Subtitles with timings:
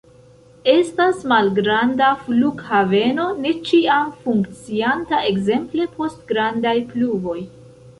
[0.71, 7.43] Estas malgranda flughaveno ne ĉiam funkcianta, ekzemple post grandaj pluvoj.